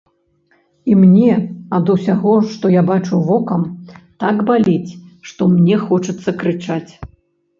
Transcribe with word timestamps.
І 0.91 0.95
мне 1.01 1.33
ад 1.77 1.89
усяго, 1.95 2.31
што 2.53 2.65
я 2.75 2.83
бачу 2.91 3.19
вокам, 3.29 3.61
так 4.23 4.35
баліць, 4.49 4.97
што 5.33 5.41
мне 5.53 5.75
хочацца 5.85 6.29
крычаць. 6.41 6.91